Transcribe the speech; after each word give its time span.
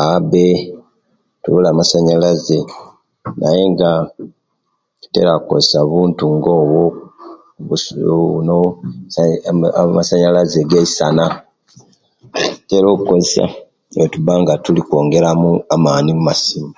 Aah 0.00 0.18
be 0.30 0.44
tubula 1.42 1.70
masanyalaze 1.78 2.58
naye 3.40 3.62
nga 3.72 3.90
tutera 5.00 5.32
kozesia 5.46 5.80
buntu 5.92 6.24
nga'obwo 6.36 6.84
busilo 7.66 8.12
buno 8.32 8.58
eemh 9.20 9.64
amasanyalaze 9.82 10.58
ageisana 10.62 11.24
gentera 12.32 12.86
okozesia 12.96 13.46
netubanga 13.94 14.52
tukwongeramu 14.64 15.50
amani 15.74 16.10
mumasimu 16.16 16.72